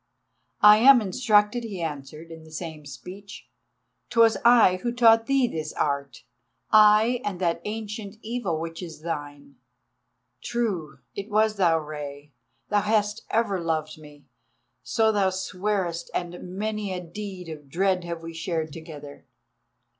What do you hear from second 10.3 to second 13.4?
"True—it was thou, Rei. Thou hast